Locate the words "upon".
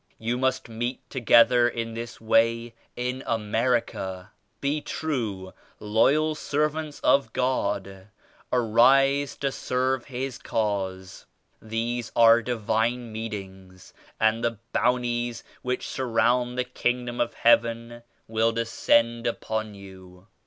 19.27-19.75